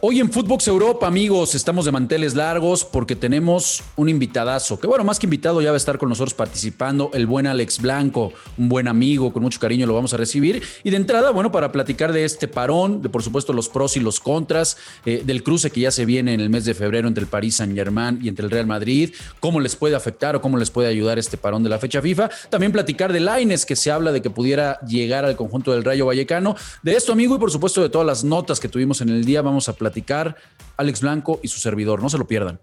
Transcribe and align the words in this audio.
Hoy 0.00 0.20
en 0.20 0.30
Footbox 0.30 0.68
Europa, 0.68 1.08
amigos, 1.08 1.56
estamos 1.56 1.84
de 1.84 1.90
manteles 1.90 2.36
largos 2.36 2.84
porque 2.84 3.16
tenemos 3.16 3.82
un 3.96 4.08
invitadazo, 4.08 4.78
que 4.78 4.86
bueno, 4.86 5.02
más 5.02 5.18
que 5.18 5.26
invitado 5.26 5.60
ya 5.60 5.70
va 5.70 5.74
a 5.74 5.76
estar 5.76 5.98
con 5.98 6.08
nosotros 6.08 6.34
participando, 6.34 7.10
el 7.14 7.26
buen 7.26 7.48
Alex 7.48 7.80
Blanco, 7.82 8.32
un 8.56 8.68
buen 8.68 8.86
amigo, 8.86 9.32
con 9.32 9.42
mucho 9.42 9.58
cariño 9.58 9.88
lo 9.88 9.94
vamos 9.94 10.14
a 10.14 10.16
recibir. 10.16 10.62
Y 10.84 10.90
de 10.90 10.96
entrada, 10.96 11.32
bueno, 11.32 11.50
para 11.50 11.72
platicar 11.72 12.12
de 12.12 12.24
este 12.24 12.46
parón, 12.46 13.02
de 13.02 13.08
por 13.08 13.24
supuesto 13.24 13.52
los 13.52 13.68
pros 13.68 13.96
y 13.96 14.00
los 14.00 14.20
contras, 14.20 14.76
eh, 15.04 15.24
del 15.26 15.42
cruce 15.42 15.72
que 15.72 15.80
ya 15.80 15.90
se 15.90 16.04
viene 16.04 16.32
en 16.32 16.38
el 16.38 16.48
mes 16.48 16.64
de 16.64 16.74
febrero 16.74 17.08
entre 17.08 17.24
el 17.24 17.28
París 17.28 17.56
Saint 17.56 17.74
Germain 17.74 18.20
y 18.22 18.28
entre 18.28 18.44
el 18.44 18.52
Real 18.52 18.68
Madrid, 18.68 19.12
cómo 19.40 19.58
les 19.58 19.74
puede 19.74 19.96
afectar 19.96 20.36
o 20.36 20.40
cómo 20.40 20.58
les 20.58 20.70
puede 20.70 20.86
ayudar 20.86 21.18
este 21.18 21.38
parón 21.38 21.64
de 21.64 21.70
la 21.70 21.80
fecha 21.80 22.00
FIFA. 22.00 22.30
También 22.50 22.70
platicar 22.70 23.12
de 23.12 23.18
Laines, 23.18 23.66
que 23.66 23.74
se 23.74 23.90
habla 23.90 24.12
de 24.12 24.22
que 24.22 24.30
pudiera 24.30 24.78
llegar 24.82 25.24
al 25.24 25.34
conjunto 25.34 25.72
del 25.72 25.82
Rayo 25.82 26.06
Vallecano. 26.06 26.54
De 26.84 26.94
esto, 26.94 27.10
amigo, 27.10 27.34
y 27.34 27.38
por 27.40 27.50
supuesto 27.50 27.82
de 27.82 27.88
todas 27.88 28.06
las 28.06 28.22
notas 28.22 28.60
que 28.60 28.68
tuvimos 28.68 29.00
en 29.00 29.08
el 29.08 29.24
día, 29.24 29.42
vamos 29.42 29.68
a 29.68 29.72
platicar 29.72 29.87
platicar 29.88 30.36
Alex 30.76 31.00
Blanco 31.00 31.40
y 31.42 31.48
su 31.48 31.58
servidor. 31.58 32.02
No 32.02 32.10
se 32.10 32.18
lo 32.18 32.26
pierdan. 32.26 32.60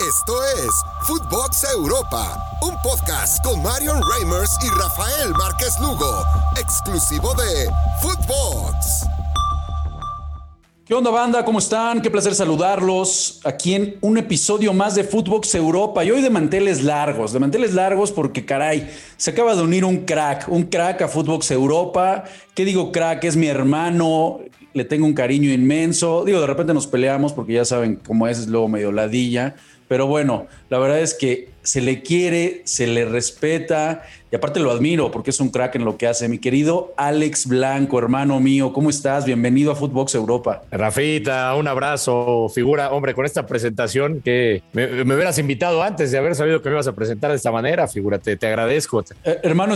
Esto 0.00 0.42
es 0.44 0.70
Footbox 1.02 1.64
Europa, 1.74 2.58
un 2.62 2.74
podcast 2.82 3.44
con 3.44 3.62
Marion 3.62 4.00
Reimers 4.12 4.50
y 4.64 4.68
Rafael 4.68 5.30
Márquez 5.32 5.78
Lugo, 5.80 6.22
exclusivo 6.58 7.34
de 7.34 7.70
Footbox. 8.00 9.06
¿Qué 10.84 10.94
onda, 10.94 11.10
banda? 11.10 11.44
¿Cómo 11.44 11.60
están? 11.60 12.02
Qué 12.02 12.10
placer 12.10 12.34
saludarlos 12.34 13.40
aquí 13.44 13.74
en 13.74 13.96
un 14.00 14.18
episodio 14.18 14.72
más 14.72 14.94
de 14.96 15.04
Footbox 15.04 15.54
Europa. 15.54 16.04
Y 16.04 16.10
hoy 16.10 16.20
de 16.20 16.30
manteles 16.30 16.82
largos, 16.82 17.32
de 17.32 17.38
manteles 17.38 17.74
largos 17.74 18.10
porque, 18.10 18.44
caray, 18.44 18.90
se 19.16 19.30
acaba 19.30 19.54
de 19.54 19.62
unir 19.62 19.84
un 19.84 20.04
crack, 20.04 20.48
un 20.48 20.64
crack 20.64 21.02
a 21.02 21.08
Footbox 21.08 21.50
Europa. 21.52 22.24
¿Qué 22.54 22.64
digo 22.64 22.90
crack? 22.90 23.22
Es 23.22 23.36
mi 23.36 23.46
hermano, 23.46 24.40
le 24.74 24.84
tengo 24.84 25.06
un 25.06 25.14
cariño 25.14 25.52
inmenso. 25.52 26.24
Digo, 26.24 26.40
de 26.40 26.46
repente 26.46 26.74
nos 26.74 26.86
peleamos 26.86 27.32
porque 27.32 27.54
ya 27.54 27.64
saben 27.64 27.96
cómo 27.96 28.26
es, 28.26 28.38
es 28.38 28.48
luego 28.48 28.68
medio 28.68 28.92
ladilla. 28.92 29.56
Pero 29.90 30.06
bueno, 30.06 30.46
la 30.68 30.78
verdad 30.78 31.00
es 31.00 31.14
que 31.14 31.48
se 31.62 31.80
le 31.80 32.00
quiere, 32.00 32.62
se 32.64 32.86
le 32.86 33.04
respeta 33.06 34.02
y 34.30 34.36
aparte 34.36 34.60
lo 34.60 34.70
admiro 34.70 35.10
porque 35.10 35.30
es 35.30 35.40
un 35.40 35.48
crack 35.48 35.74
en 35.74 35.84
lo 35.84 35.96
que 35.96 36.06
hace. 36.06 36.28
Mi 36.28 36.38
querido 36.38 36.94
Alex 36.96 37.48
Blanco, 37.48 37.98
hermano 37.98 38.38
mío, 38.38 38.72
¿cómo 38.72 38.88
estás? 38.88 39.24
Bienvenido 39.24 39.72
a 39.72 39.74
Footbox 39.74 40.14
Europa. 40.14 40.62
Rafita, 40.70 41.52
un 41.56 41.66
abrazo, 41.66 42.48
figura, 42.54 42.92
hombre, 42.92 43.14
con 43.14 43.26
esta 43.26 43.46
presentación 43.46 44.20
que 44.20 44.62
me, 44.72 45.02
hubieras 45.02 45.38
invitado 45.38 45.82
antes 45.82 46.12
de 46.12 46.18
haber 46.18 46.36
sabido 46.36 46.62
que 46.62 46.68
me 46.68 46.76
ibas 46.76 46.86
a 46.86 46.94
presentar 46.94 47.30
de 47.30 47.36
esta 47.38 47.50
manera, 47.50 47.88
figúrate, 47.88 48.36
te 48.36 48.46
agradezco. 48.46 49.04
Eh, 49.24 49.40
hermano, 49.42 49.74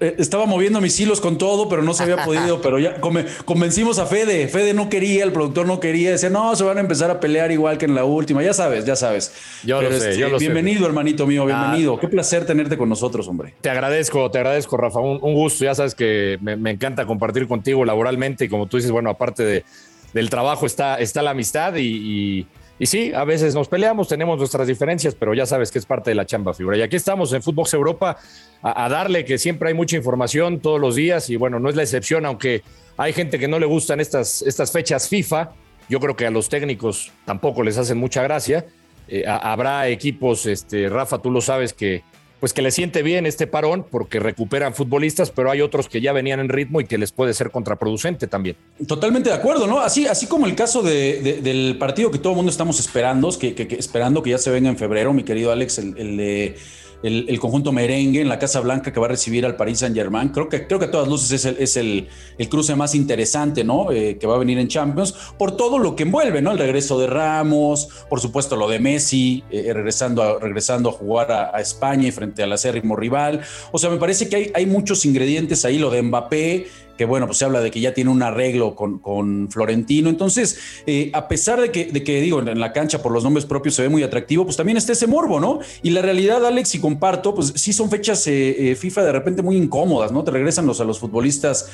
estaba 0.00 0.46
moviendo 0.46 0.80
mis 0.80 0.98
hilos 0.98 1.20
con 1.20 1.38
todo, 1.38 1.68
pero 1.68 1.82
no 1.82 1.94
se 1.94 2.02
había 2.02 2.24
podido. 2.24 2.60
pero 2.60 2.78
ya 2.78 3.00
convencimos 3.44 3.98
a 3.98 4.06
Fede. 4.06 4.48
Fede 4.48 4.74
no 4.74 4.88
quería, 4.88 5.24
el 5.24 5.32
productor 5.32 5.66
no 5.66 5.80
quería. 5.80 6.10
Decía, 6.10 6.30
no, 6.30 6.54
se 6.56 6.64
van 6.64 6.78
a 6.78 6.80
empezar 6.80 7.10
a 7.10 7.20
pelear 7.20 7.50
igual 7.52 7.78
que 7.78 7.86
en 7.86 7.94
la 7.94 8.04
última. 8.04 8.42
Ya 8.42 8.52
sabes, 8.52 8.84
ya 8.84 8.96
sabes. 8.96 9.32
Yo 9.64 9.80
lo 9.80 9.90
sé, 9.92 10.10
este, 10.10 10.38
Bienvenido, 10.38 10.86
hermanito 10.86 11.26
mío, 11.26 11.42
ah. 11.42 11.46
bienvenido. 11.46 11.98
Qué 11.98 12.08
placer 12.08 12.46
tenerte 12.46 12.76
con 12.76 12.88
nosotros, 12.88 13.26
hombre. 13.28 13.54
Te 13.60 13.70
agradezco, 13.70 14.30
te 14.30 14.38
agradezco, 14.38 14.76
Rafa. 14.76 15.00
Un, 15.00 15.34
gusto. 15.34 15.64
Ya 15.64 15.74
sabes 15.74 15.94
que 15.94 16.38
me, 16.40 16.70
encanta 16.70 17.06
compartir 17.06 17.46
contigo 17.46 17.84
laboralmente. 17.84 18.46
Y 18.46 18.48
como 18.48 18.66
tú 18.66 18.76
dices, 18.76 18.90
bueno, 18.90 19.10
aparte 19.10 19.44
de, 19.44 19.64
del 20.12 20.30
trabajo 20.30 20.66
está, 20.66 20.96
está 20.96 21.22
la 21.22 21.30
amistad 21.30 21.74
y 21.76 22.00
y 22.30 22.46
sí, 22.86 23.12
a 23.14 23.24
veces 23.24 23.54
nos 23.54 23.68
peleamos, 23.68 24.08
tenemos 24.08 24.38
nuestras 24.38 24.66
diferencias, 24.66 25.14
pero 25.14 25.34
ya 25.34 25.44
sabes 25.44 25.70
que 25.70 25.78
es 25.78 25.84
parte 25.84 26.10
de 26.10 26.14
la 26.14 26.24
chamba, 26.24 26.54
figura. 26.54 26.78
Y 26.78 26.82
aquí 26.82 26.96
estamos 26.96 27.32
en 27.32 27.42
Footbox 27.42 27.74
Europa 27.74 28.16
a, 28.62 28.88
darle 28.88 29.24
que 29.24 29.36
siempre 29.36 29.68
hay 29.68 29.74
mucha 29.74 29.96
información 29.96 30.60
todos 30.60 30.80
los 30.80 30.94
días 30.94 31.28
y 31.28 31.36
bueno, 31.36 31.60
no 31.60 31.68
es 31.68 31.76
la 31.76 31.82
excepción, 31.82 32.24
aunque 32.24 32.62
hay 32.96 33.12
gente 33.12 33.38
que 33.38 33.48
no 33.48 33.58
le 33.58 33.66
gustan 33.66 34.00
estas, 34.00 34.42
estas 34.42 34.72
fechas 34.72 35.08
FIFA. 35.08 35.50
Yo 35.88 36.00
creo 36.00 36.16
que 36.16 36.26
a 36.26 36.30
los 36.30 36.48
técnicos 36.48 37.12
tampoco 37.26 37.62
les 37.62 37.76
hacen 37.76 37.98
mucha 37.98 38.22
gracia. 38.22 38.64
Eh, 39.08 39.24
habrá 39.26 39.88
equipos, 39.88 40.46
este, 40.46 40.88
Rafa, 40.88 41.18
tú 41.18 41.30
lo 41.30 41.40
sabes, 41.40 41.72
que, 41.72 42.02
pues 42.40 42.52
que 42.52 42.62
le 42.62 42.70
siente 42.70 43.02
bien 43.02 43.26
este 43.26 43.46
parón 43.46 43.84
porque 43.88 44.18
recuperan 44.18 44.74
futbolistas, 44.74 45.30
pero 45.30 45.50
hay 45.50 45.60
otros 45.60 45.88
que 45.88 46.00
ya 46.00 46.12
venían 46.12 46.40
en 46.40 46.48
ritmo 46.48 46.80
y 46.80 46.86
que 46.86 46.98
les 46.98 47.12
puede 47.12 47.34
ser 47.34 47.50
contraproducente 47.50 48.26
también. 48.26 48.56
Totalmente 48.86 49.28
de 49.28 49.36
acuerdo, 49.36 49.66
¿no? 49.66 49.80
Así, 49.80 50.06
así 50.06 50.26
como 50.26 50.46
el 50.46 50.56
caso 50.56 50.82
del 50.82 51.76
partido 51.78 52.10
que 52.10 52.18
todo 52.18 52.32
el 52.32 52.36
mundo 52.36 52.50
estamos 52.50 52.80
esperando, 52.80 53.30
que, 53.38 53.76
esperando 53.78 54.22
que 54.22 54.30
ya 54.30 54.38
se 54.38 54.50
venga 54.50 54.70
en 54.70 54.78
febrero, 54.78 55.12
mi 55.12 55.22
querido 55.22 55.52
Alex, 55.52 55.78
el 55.78 56.16
de 56.16 56.56
el, 57.02 57.40
conjunto 57.40 57.72
merengue 57.72 58.20
en 58.20 58.28
la 58.28 58.38
Casa 58.38 58.60
Blanca 58.60 58.92
que 58.92 59.00
va 59.00 59.06
a 59.06 59.10
recibir 59.10 59.46
al 59.46 59.56
Paris 59.56 59.78
Saint 59.78 59.94
Germain. 59.94 60.28
Creo 60.28 60.48
que, 60.48 60.66
creo 60.66 60.78
que 60.78 60.86
a 60.86 60.90
todas 60.90 61.08
luces 61.08 61.30
es 61.32 61.44
el, 61.44 61.56
es 61.58 61.76
el, 61.76 62.08
el 62.38 62.48
cruce 62.48 62.74
más 62.74 62.94
interesante, 62.94 63.64
¿no? 63.64 63.90
Eh, 63.90 64.18
que 64.18 64.26
va 64.26 64.34
a 64.34 64.38
venir 64.38 64.58
en 64.58 64.68
Champions, 64.68 65.14
por 65.38 65.56
todo 65.56 65.78
lo 65.78 65.96
que 65.96 66.02
envuelve, 66.02 66.42
¿no? 66.42 66.52
El 66.52 66.58
regreso 66.58 66.98
de 66.98 67.06
Ramos, 67.06 67.88
por 68.08 68.20
supuesto 68.20 68.56
lo 68.56 68.68
de 68.68 68.78
Messi, 68.78 69.44
eh, 69.50 69.72
regresando, 69.72 70.22
a, 70.22 70.38
regresando 70.38 70.90
a 70.90 70.92
jugar 70.92 71.32
a, 71.32 71.60
España 71.60 72.08
y 72.08 72.10
frente 72.10 72.42
al 72.42 72.52
acérrimo 72.52 72.96
rival. 72.96 73.42
O 73.70 73.78
sea, 73.78 73.90
me 73.90 73.98
parece 73.98 74.28
que 74.28 74.36
hay, 74.36 74.52
hay 74.54 74.66
muchos 74.66 75.04
ingredientes 75.04 75.64
ahí, 75.64 75.78
lo 75.78 75.90
de 75.90 76.02
Mbappé 76.02 76.66
que 77.00 77.06
bueno, 77.06 77.24
pues 77.24 77.38
se 77.38 77.46
habla 77.46 77.62
de 77.62 77.70
que 77.70 77.80
ya 77.80 77.94
tiene 77.94 78.10
un 78.10 78.22
arreglo 78.22 78.74
con, 78.74 79.48
Florentino. 79.50 80.10
Entonces, 80.10 80.58
eh, 80.86 81.10
a 81.14 81.28
pesar 81.28 81.58
de 81.58 81.72
que, 81.72 81.86
de 81.86 82.04
que, 82.04 82.20
digo, 82.20 82.40
en 82.40 82.60
la 82.60 82.74
cancha 82.74 83.00
por 83.00 83.10
los 83.10 83.24
nombres 83.24 83.46
propios 83.46 83.74
se 83.74 83.80
ve 83.80 83.88
muy 83.88 84.02
atractivo, 84.02 84.44
pues 84.44 84.58
también 84.58 84.76
está 84.76 84.92
ese 84.92 85.06
morbo, 85.06 85.40
¿no? 85.40 85.60
Y 85.82 85.92
la 85.92 86.02
realidad, 86.02 86.44
Alex, 86.44 86.74
y 86.74 86.78
comparto, 86.78 87.34
pues 87.34 87.54
sí 87.56 87.72
son 87.72 87.88
fechas 87.88 88.26
eh, 88.26 88.72
eh, 88.72 88.74
FIFA 88.74 89.04
de 89.04 89.12
repente 89.12 89.40
muy 89.40 89.56
incómodas, 89.56 90.12
¿no? 90.12 90.22
Te 90.24 90.30
regresan 90.30 90.66
los, 90.66 90.78
a 90.82 90.84
los 90.84 90.98
futbolistas, 90.98 91.70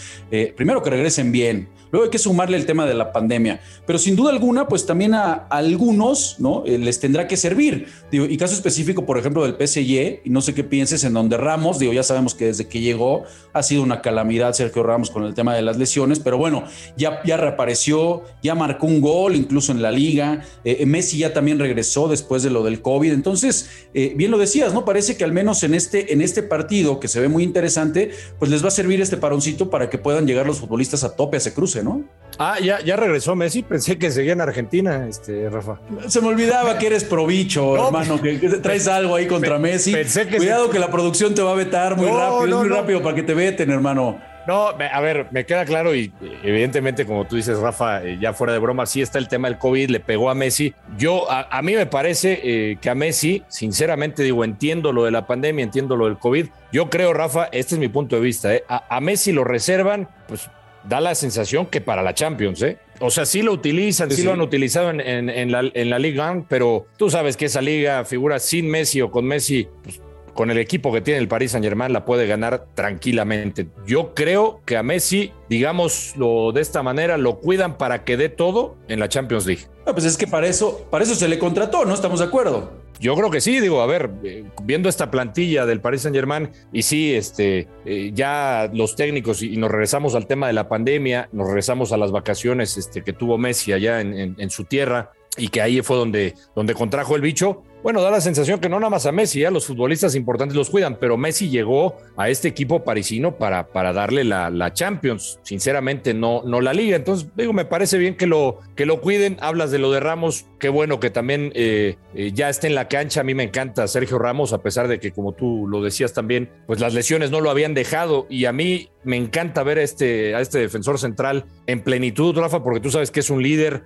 primero 0.57 0.81
que 0.81 0.91
regresen 0.91 1.33
bien, 1.33 1.71
luego 1.91 2.05
hay 2.05 2.11
que 2.11 2.19
sumarle 2.19 2.57
el 2.57 2.65
tema 2.65 2.87
de 2.87 2.95
la 2.95 3.13
pandemia, 3.13 3.61
pero 3.85 3.99
sin 3.99 4.15
duda 4.15 4.31
alguna, 4.31 4.69
pues 4.69 4.87
también 4.87 5.15
a, 5.15 5.33
algunos, 5.51 6.37
¿no? 6.39 6.63
les 6.65 7.01
tendrá 7.01 7.27
que 7.27 7.37
servir. 7.37 7.89
Digo, 8.13 8.27
y 8.27 8.37
caso 8.37 8.55
específico, 8.55 9.05
por 9.05 9.19
ejemplo, 9.19 9.43
del 9.45 9.55
PSG, 9.55 10.21
y 10.25 10.31
no 10.31 10.41
sé 10.41 10.55
qué 10.55 10.63
pienses, 10.63 11.03
en 11.03 11.15
donde 11.15 11.37
Ramos, 11.37 11.81
digo, 11.81 11.93
ya 11.93 12.05
sabemos 12.05 12.37
que 12.37 12.47
desde 12.47 12.69
que 12.69 12.79
llegó 12.79 13.25
ha 13.53 13.65
sido 13.65 13.83
una 13.83 14.03
calamidad 14.03 14.53
Sergio 14.53 14.85
Ramos 14.85 15.11
con 15.17 15.25
el 15.25 15.33
tema 15.33 15.55
de 15.55 15.63
las 15.63 15.79
lesiones, 15.79 16.19
pero 16.19 16.37
bueno, 16.37 16.65
ya, 16.95 17.23
ya 17.25 17.39
reapareció, 17.39 18.25
ya 18.43 18.55
marcó 18.55 18.87
un 18.87 19.01
gol 19.01 19.35
incluso 19.35 19.73
en 19.73 19.81
la 19.81 19.91
liga, 19.91 20.45
eh, 20.63 20.85
Messi 20.85 21.17
ya 21.17 21.33
también 21.33 21.59
regresó 21.59 22.07
después 22.07 22.43
de 22.43 22.51
lo 22.51 22.63
del 22.63 22.83
COVID, 22.83 23.11
entonces, 23.11 23.89
eh, 23.95 24.13
bien 24.15 24.31
lo 24.31 24.37
decías, 24.37 24.75
¿no? 24.75 24.85
Parece 24.85 25.17
que 25.17 25.25
al 25.25 25.33
menos 25.33 25.63
en 25.63 25.73
este, 25.73 26.13
en 26.13 26.21
este 26.21 26.43
partido, 26.43 27.01
que 27.01 27.09
se 27.09 27.19
ve 27.19 27.29
muy 27.29 27.45
interesante, 27.45 28.11
pues 28.39 28.51
les 28.51 28.63
va 28.63 28.69
a 28.69 28.71
servir 28.71 29.01
este 29.01 29.17
paroncito 29.17 29.71
para 29.71 29.89
que 29.89 29.97
puedan 29.97 30.27
llegar 30.27 30.45
los 30.45 30.59
futbolistas 30.59 31.03
a 31.03 31.17
tope 31.17 31.39
a 31.39 31.39
ese 31.39 31.55
cruce, 31.55 31.83
¿no? 31.83 32.05
Ah, 32.39 32.61
ya, 32.61 32.81
ya 32.85 32.97
regresó 32.97 33.35
Messi, 33.35 33.63
pensé 33.63 33.97
que 33.97 34.11
seguía 34.11 34.35
en 34.35 34.43
Argentina, 34.43 35.07
este, 35.09 35.49
Rafa. 35.49 35.81
Se 36.09 36.21
me 36.21 36.29
olvidaba 36.29 36.77
que 36.77 36.89
eres 36.89 37.05
probicho, 37.05 37.87
hermano, 37.87 38.21
que, 38.21 38.37
traes 38.63 38.87
algo 38.87 39.15
ahí 39.15 39.27
contra 39.27 39.59
Messi. 39.59 39.93
Pensé 39.93 40.27
que 40.29 40.37
Cuidado 40.37 40.69
que 40.69 40.79
la 40.79 40.91
producción 40.91 41.35
te 41.35 41.41
va 41.41 41.53
a 41.53 41.55
vetar 41.55 41.97
muy 41.97 42.09
rápido, 42.09 42.59
muy 42.59 42.69
rápido 42.69 43.03
para 43.03 43.15
que 43.15 43.23
te 43.23 43.33
veten, 43.33 43.71
hermano. 43.71 44.36
No, 44.47 44.69
a 44.69 45.01
ver, 45.01 45.27
me 45.33 45.45
queda 45.45 45.65
claro 45.65 45.95
y 45.95 46.13
evidentemente, 46.45 47.05
como 47.05 47.27
tú 47.27 47.37
dices, 47.37 47.59
Rafa, 47.59 48.05
eh, 48.05 48.19
ya 48.21 48.33
fuera 48.33 48.53
de 48.53 48.61
broma, 48.61 48.87
sí 48.87 49.03
está 49.03 49.19
el 49.19 49.29
tema 49.29 49.49
del 49.49 49.59
COVID, 49.59 49.91
le 49.91 50.01
pegó 50.01 50.31
a 50.31 50.35
Messi. 50.35 50.73
Yo, 50.97 51.27
a, 51.29 51.61
mí 51.63 51.75
me 51.75 51.87
parece 51.87 52.41
eh, 52.43 52.79
que 52.81 52.89
a 52.89 52.95
Messi, 52.95 53.43
sinceramente 53.49 54.23
digo, 54.23 54.45
entiendo 54.45 54.93
lo 54.93 55.05
de 55.05 55.11
la 55.11 55.27
pandemia, 55.27 55.65
entiendo 55.65 55.97
lo 55.97 56.07
del 56.07 56.19
COVID. 56.19 56.47
Yo 56.73 56.91
creo, 56.91 57.13
Rafa, 57.13 57.49
este 57.51 57.75
es 57.75 57.81
mi 57.81 57.89
punto 57.89 58.17
de 58.17 58.23
vista, 58.23 58.55
eh, 58.55 58.63
a, 58.69 59.01
Messi 59.01 59.33
lo 59.33 59.43
reservan, 59.43 60.09
pues 60.29 60.49
da 60.85 61.01
la 61.01 61.17
sensación 61.17 61.67
que 61.67 61.81
para 61.81 62.03
la 62.03 62.15
Champions, 62.15 62.63
¿eh? 62.63 62.79
O 63.01 63.11
sea, 63.11 63.27
sí 63.27 63.43
lo 63.43 63.53
utilizan, 63.53 64.11
sí, 64.11 64.23
lo 64.23 64.33
han 64.33 64.41
utilizado 64.41 64.91
en, 64.91 65.53
la, 65.53 65.71
en 65.75 65.91
la 65.91 65.99
Liga, 65.99 66.45
pero 66.49 66.87
tú 66.97 67.11
sabes 67.11 67.37
que 67.37 67.47
esa 67.47 67.61
liga 67.61 68.05
figura 68.05 68.39
sin 68.39 68.71
Messi 68.71 69.03
o 69.03 69.11
con 69.11 69.27
Messi, 69.27 69.69
pues 69.83 70.01
con 70.37 70.51
el 70.51 70.59
equipo 70.59 70.93
que 70.93 71.01
tiene 71.01 71.19
el 71.19 71.29
Paris 71.29 71.53
Saint 71.53 71.65
Germain 71.65 71.93
la 71.93 72.05
puede 72.05 72.27
ganar 72.27 72.67
tranquilamente. 72.75 73.67
Yo 73.87 74.15
creo 74.15 74.61
que 74.65 74.77
a 74.77 74.83
Messi, 74.83 75.33
digámoslo 75.49 76.53
de 76.53 76.61
esta 76.61 76.83
manera, 76.83 77.17
lo 77.17 77.41
cuidan 77.41 77.79
para 77.79 78.05
que 78.05 78.17
dé 78.17 78.29
todo 78.29 78.77
en 78.87 79.01
la 79.01 79.09
Champions 79.09 79.47
League. 79.47 79.63
pues 79.85 80.05
es 80.05 80.17
que 80.17 80.27
para 80.27 80.47
eso, 80.47 80.87
para 80.91 81.05
eso 81.05 81.15
se 81.15 81.27
le 81.27 81.39
contrató, 81.39 81.85
¿no? 81.85 81.95
Estamos 81.95 82.21
de 82.21 82.27
acuerdo. 82.27 82.71
Yo 83.01 83.15
creo 83.15 83.31
que 83.31 83.41
sí, 83.41 83.61
digo, 83.61 83.81
a 83.81 83.87
ver, 83.87 84.11
eh, 84.25 84.45
viendo 84.63 84.89
esta 84.89 85.11
plantilla 85.11 85.67
del 85.67 85.81
Paris 85.81 86.03
Saint 86.03 86.15
Germain, 86.15 86.51
y 86.73 86.83
sí, 86.83 87.15
este, 87.15 87.69
eh, 87.85 88.11
ya 88.15 88.71
los 88.73 88.97
técnicos, 88.97 89.43
y 89.43 89.57
nos 89.57 89.71
regresamos 89.71 90.15
al 90.15 90.27
tema 90.27 90.47
de 90.47 90.55
la 90.55 90.69
pandemia, 90.69 91.29
nos 91.33 91.47
regresamos 91.47 91.93
a 91.93 91.99
las 91.99 92.11
vacaciones 92.11 92.77
este, 92.79 93.03
que 93.03 93.13
tuvo 93.13 93.37
Messi 93.37 93.73
allá 93.73 94.01
en 94.01 94.51
su 94.51 94.65
tierra, 94.65 95.13
y 95.37 95.49
que 95.49 95.61
ahí 95.61 95.83
fue 95.83 95.97
donde, 95.97 96.35
donde 96.55 96.75
contrajo 96.75 97.17
el 97.17 97.23
bicho. 97.23 97.63
Bueno, 97.83 98.03
da 98.03 98.11
la 98.11 98.21
sensación 98.21 98.59
que 98.59 98.69
no 98.69 98.81
nada 98.81 98.91
más 98.91 99.07
a 99.07 99.13
Messi, 99.13 99.41
ya 99.41 99.51
los 99.51 99.67
futbolistas 99.67 100.15
importantes 100.15 100.57
los 100.57 100.71
cuidan, 100.71 100.99
pero 100.99 101.17
Messi 101.17 101.51
llegó 101.51 101.97
a 102.17 102.29
este 102.29 102.49
equipo 102.49 102.83
parisino 102.83 103.37
para, 103.37 103.69
para 103.69 103.93
darle 103.93 104.25
la, 104.25 104.51
la, 104.51 104.73
Champions, 104.73 105.39
sinceramente 105.43 106.13
no, 106.13 106.43
no 106.45 106.61
la 106.61 106.73
liga. 106.73 106.97
Entonces, 106.97 107.29
digo, 107.37 107.53
me 107.53 107.65
parece 107.65 107.99
bien 107.99 108.17
que 108.17 108.27
lo, 108.27 108.59
que 108.75 108.87
lo 108.87 109.01
cuiden. 109.01 109.37
Hablas 109.41 109.71
de 109.71 109.79
lo 109.79 109.93
de 109.93 110.01
Ramos, 110.01 110.47
qué 110.59 110.69
bueno 110.69 110.99
que 110.99 111.11
también 111.11 111.53
eh, 111.55 111.97
eh, 112.15 112.33
ya 112.35 112.49
esté 112.49 112.67
en 112.67 112.75
la 112.75 112.89
cancha. 112.89 113.21
A 113.21 113.25
mí 113.25 113.35
me 113.35 113.45
encanta 113.45 113.87
Sergio 113.87 114.19
Ramos, 114.19 114.53
a 114.53 114.63
pesar 114.63 114.89
de 114.89 114.99
que, 114.99 115.13
como 115.13 115.33
tú 115.33 115.69
lo 115.69 115.81
decías 115.83 116.13
también, 116.13 116.51
pues 116.67 116.81
las 116.81 116.93
lesiones 116.93 117.31
no 117.31 117.41
lo 117.41 117.51
habían 117.51 117.75
dejado. 117.75 118.27
Y 118.29 118.47
a 118.47 118.53
mí 118.53 118.91
me 119.05 119.17
encanta 119.17 119.63
ver 119.63 119.79
a 119.79 119.83
este, 119.83 120.35
a 120.35 120.41
este 120.41 120.59
defensor 120.59 120.99
central 120.99 121.47
en 121.67 121.83
plenitud, 121.83 122.37
Rafa, 122.37 122.65
porque 122.65 122.81
tú 122.81 122.91
sabes 122.91 123.11
que 123.11 123.21
es 123.21 123.31
un 123.31 123.43
líder. 123.43 123.85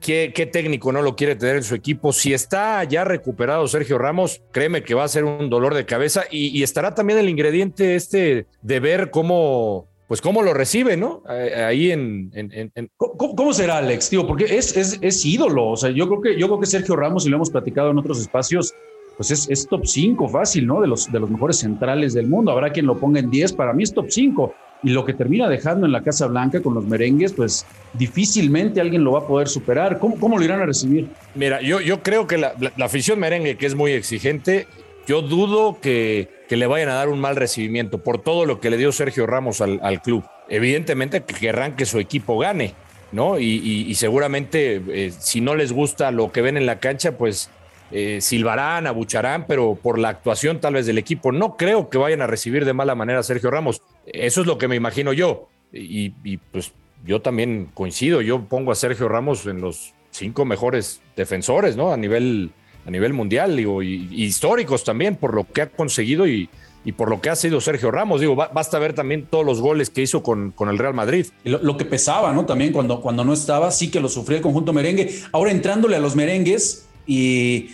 ¿Qué, 0.00 0.48
técnico 0.52 0.92
no 0.92 1.02
lo 1.02 1.16
quiere 1.16 1.34
tener 1.34 1.56
en 1.56 1.62
su 1.62 1.74
equipo? 1.74 2.12
Si 2.12 2.32
está 2.32 2.84
ya 2.84 3.04
recuperado 3.04 3.66
Sergio 3.66 3.98
Ramos, 3.98 4.42
créeme 4.52 4.82
que 4.82 4.94
va 4.94 5.04
a 5.04 5.08
ser 5.08 5.24
un 5.24 5.50
dolor 5.50 5.74
de 5.74 5.84
cabeza 5.84 6.24
y, 6.30 6.62
estará 6.62 6.94
también 6.94 7.18
el 7.18 7.28
ingrediente 7.28 7.96
este 7.96 8.46
de 8.62 8.80
ver 8.80 9.10
cómo, 9.10 9.88
pues 10.06 10.20
cómo 10.20 10.42
lo 10.42 10.54
recibe, 10.54 10.96
¿no? 10.96 11.22
Ahí 11.26 11.90
en... 11.90 12.30
¿Cómo, 12.96 13.52
será, 13.52 13.78
Alex? 13.78 14.10
Tío, 14.10 14.26
porque 14.26 14.44
es, 14.44 14.76
es, 14.76 15.24
ídolo. 15.24 15.70
O 15.70 15.76
sea, 15.76 15.90
yo 15.90 16.06
creo, 16.06 16.20
que, 16.20 16.38
yo 16.38 16.46
creo 16.46 16.60
que 16.60 16.66
Sergio 16.66 16.94
Ramos, 16.94 17.26
y 17.26 17.30
lo 17.30 17.36
hemos 17.36 17.50
platicado 17.50 17.90
en 17.90 17.98
otros 17.98 18.20
espacios, 18.20 18.74
pues 19.16 19.30
es, 19.30 19.48
es 19.50 19.66
top 19.66 19.86
5 19.86 20.28
fácil, 20.28 20.66
¿no? 20.66 20.80
De 20.80 20.86
los, 20.86 21.10
de 21.10 21.18
los 21.18 21.30
mejores 21.30 21.58
centrales 21.58 22.14
del 22.14 22.28
mundo. 22.28 22.52
Habrá 22.52 22.70
quien 22.70 22.86
lo 22.86 22.98
ponga 22.98 23.18
en 23.18 23.30
10, 23.30 23.54
para 23.54 23.72
mí 23.72 23.82
es 23.82 23.92
top 23.92 24.06
5 24.08 24.54
y 24.82 24.90
lo 24.90 25.04
que 25.04 25.14
termina 25.14 25.48
dejando 25.48 25.86
en 25.86 25.92
la 25.92 26.02
Casa 26.02 26.26
Blanca 26.26 26.62
con 26.62 26.74
los 26.74 26.84
merengues, 26.84 27.32
pues 27.32 27.66
difícilmente 27.94 28.80
alguien 28.80 29.04
lo 29.04 29.12
va 29.12 29.20
a 29.20 29.26
poder 29.26 29.48
superar. 29.48 29.98
¿Cómo, 29.98 30.18
cómo 30.18 30.38
lo 30.38 30.44
irán 30.44 30.60
a 30.60 30.66
recibir? 30.66 31.08
Mira, 31.34 31.60
yo, 31.60 31.80
yo 31.80 32.02
creo 32.02 32.26
que 32.26 32.38
la, 32.38 32.54
afición 32.80 33.18
merengue, 33.18 33.56
que 33.56 33.66
es 33.66 33.74
muy 33.74 33.92
exigente, 33.92 34.66
yo 35.06 35.22
dudo 35.22 35.78
que, 35.80 36.28
que, 36.48 36.56
le 36.56 36.66
vayan 36.66 36.88
a 36.88 36.94
dar 36.94 37.08
un 37.08 37.20
mal 37.20 37.36
recibimiento 37.36 37.98
por 37.98 38.18
todo 38.20 38.44
lo 38.44 38.60
que 38.60 38.70
le 38.70 38.76
dio 38.76 38.92
Sergio 38.92 39.26
Ramos 39.26 39.60
al, 39.60 39.80
al 39.82 40.02
club. 40.02 40.24
Evidentemente 40.48 41.22
que 41.22 41.34
querrán 41.34 41.76
que 41.76 41.86
su 41.86 41.98
equipo 41.98 42.38
gane, 42.38 42.74
¿no? 43.12 43.38
Y, 43.38 43.94
seguramente 43.94 44.82
eh, 44.88 45.12
si 45.16 45.40
no 45.40 45.54
les 45.54 45.72
gusta 45.72 46.10
lo 46.10 46.32
que 46.32 46.42
ven 46.42 46.56
en 46.56 46.66
la 46.66 46.78
cancha, 46.78 47.16
pues 47.16 47.50
eh, 47.90 48.18
silbarán, 48.20 48.86
abucharán, 48.86 49.46
pero 49.46 49.78
por 49.80 49.98
la 49.98 50.08
actuación 50.08 50.60
tal 50.60 50.74
vez 50.74 50.86
del 50.86 50.98
equipo, 50.98 51.32
no 51.32 51.56
creo 51.56 51.88
que 51.88 51.98
vayan 51.98 52.20
a 52.22 52.26
recibir 52.26 52.64
de 52.64 52.72
mala 52.72 52.94
manera 52.94 53.20
a 53.20 53.22
Sergio 53.22 53.50
Ramos. 53.50 53.82
Eso 54.06 54.40
es 54.40 54.46
lo 54.46 54.58
que 54.58 54.68
me 54.68 54.76
imagino 54.76 55.12
yo. 55.12 55.48
Y, 55.72 56.10
pues 56.52 56.72
yo 57.04 57.20
también 57.20 57.68
coincido, 57.74 58.22
yo 58.22 58.44
pongo 58.44 58.72
a 58.72 58.74
Sergio 58.74 59.08
Ramos 59.08 59.46
en 59.46 59.60
los 59.60 59.94
cinco 60.10 60.44
mejores 60.44 61.02
defensores, 61.14 61.76
¿no? 61.76 61.92
A 61.92 61.96
nivel, 61.96 62.50
a 62.86 62.90
nivel 62.90 63.12
mundial, 63.12 63.56
digo, 63.56 63.82
y, 63.82 64.08
históricos 64.12 64.84
también, 64.84 65.16
por 65.16 65.34
lo 65.34 65.44
que 65.44 65.62
ha 65.62 65.70
conseguido 65.70 66.26
y, 66.26 66.48
por 66.96 67.10
lo 67.10 67.20
que 67.20 67.30
ha 67.30 67.36
sido 67.36 67.60
Sergio 67.60 67.90
Ramos. 67.90 68.20
Digo, 68.20 68.36
basta 68.36 68.78
ver 68.78 68.94
también 68.94 69.26
todos 69.26 69.44
los 69.44 69.60
goles 69.60 69.90
que 69.90 70.02
hizo 70.02 70.22
con, 70.22 70.52
con 70.52 70.68
el 70.68 70.78
Real 70.78 70.94
Madrid. 70.94 71.26
Lo, 71.42 71.58
lo, 71.60 71.76
que 71.76 71.84
pesaba, 71.84 72.32
¿no? 72.32 72.46
También 72.46 72.72
cuando, 72.72 73.00
cuando 73.00 73.24
no 73.24 73.32
estaba, 73.32 73.72
sí 73.72 73.90
que 73.90 73.98
lo 73.98 74.08
sufría 74.08 74.38
el 74.38 74.42
conjunto 74.42 74.72
merengue. 74.72 75.12
Ahora 75.32 75.50
entrándole 75.50 75.96
a 75.96 75.98
los 75.98 76.14
merengues, 76.14 76.86
y 77.06 77.70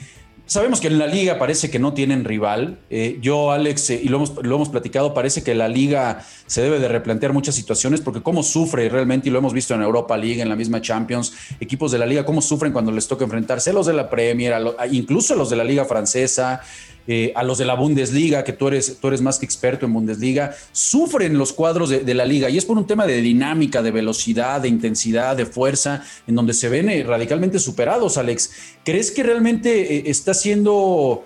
sabemos 0.47 0.81
que 0.81 0.89
en 0.89 0.99
la 0.99 1.07
liga 1.07 1.39
parece 1.39 1.71
que 1.71 1.79
no 1.79 1.95
tienen 1.95 2.25
rival. 2.25 2.79
Eh, 2.91 3.19
yo, 3.21 3.53
Alex, 3.53 3.91
eh, 3.91 4.01
y 4.03 4.09
lo 4.09 4.19
hemos, 4.19 4.35
lo 4.43 4.57
hemos 4.57 4.69
platicado, 4.69 5.15
parece 5.15 5.43
que 5.43 5.55
la 5.55 5.69
liga 5.69 6.25
se 6.47 6.63
debe 6.63 6.79
de 6.79 6.89
replantear 6.89 7.33
muchas 7.33 7.55
situaciones 7.55 8.01
porque 8.01 8.23
cómo 8.23 8.43
sufre 8.43 8.89
realmente, 8.89 9.29
y 9.29 9.33
lo 9.33 9.39
hemos 9.39 9.53
visto 9.53 9.75
en 9.75 9.83
Europa 9.83 10.17
League, 10.17 10.41
en 10.41 10.49
la 10.49 10.57
misma 10.57 10.81
Champions, 10.81 11.33
equipos 11.61 11.93
de 11.93 11.99
la 11.99 12.07
liga, 12.07 12.25
cómo 12.25 12.43
sufren 12.43 12.73
cuando 12.73 12.93
les 12.93 13.09
toca 13.09 13.25
enfrentarse 13.25 13.71
a 13.71 13.73
los 13.73 13.87
de 13.87 13.95
la 13.95 14.11
Premier, 14.11 14.55
incluso 14.91 15.35
a 15.35 15.37
los 15.37 15.51
de 15.51 15.57
la 15.57 15.65
liga 15.65 15.85
francesa. 15.85 16.61
Eh, 17.07 17.33
a 17.35 17.43
los 17.43 17.59
de 17.59 17.65
la 17.65 17.75
Bundesliga, 17.75 18.45
que 18.45 18.53
tú 18.53 18.69
eres, 18.69 18.99
tú 19.01 19.09
eres 19.09 19.21
más 19.21 19.39
que 19.39 19.45
experto 19.45 19.87
en 19.87 19.93
Bundesliga, 19.93 20.55
sufren 20.71 21.37
los 21.37 21.53
cuadros 21.53 21.91
de, 21.91 22.15
la 22.15 22.25
liga 22.25 22.49
y 22.49 22.59
es 22.59 22.65
por 22.65 22.79
un 22.79 22.87
tema 22.87 23.07
de 23.07 23.21
dinámica, 23.21 23.83
de 23.83 23.91
velocidad, 23.91 24.61
de 24.61 24.69
intensidad, 24.69 25.37
de 25.37 25.47
fuerza, 25.47 26.05
en 26.29 26.37
donde 26.37 26.53
se 26.53 26.69
ven 26.69 26.89
eh, 26.89 27.03
radicalmente 27.03 27.59
superados, 27.59 28.19
Alex. 28.19 28.53
¿Crees 28.85 29.11
que 29.11 29.25
realmente 29.25 29.97
eh, 29.97 30.03
está 30.07 30.33
siendo... 30.33 31.25